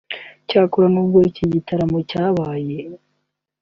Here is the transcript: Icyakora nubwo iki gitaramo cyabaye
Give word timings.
Icyakora 0.43 0.87
nubwo 0.93 1.17
iki 1.29 1.45
gitaramo 1.53 1.97
cyabaye 2.09 2.77